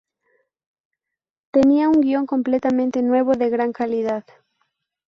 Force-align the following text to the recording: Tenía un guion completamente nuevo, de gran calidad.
Tenía 1.51 1.87
un 1.87 2.01
guion 2.01 2.25
completamente 2.25 3.03
nuevo, 3.03 3.33
de 3.35 3.51
gran 3.51 3.71
calidad. 3.71 4.23